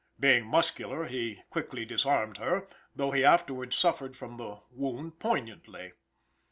Being 0.19 0.47
muscular, 0.47 1.05
he 1.05 1.43
quickly 1.51 1.85
disarmed 1.85 2.37
her, 2.39 2.65
though 2.95 3.11
he 3.11 3.23
afterward 3.23 3.71
suffered 3.71 4.15
from 4.15 4.37
the 4.37 4.61
wound 4.71 5.19
poignantly. 5.19 5.91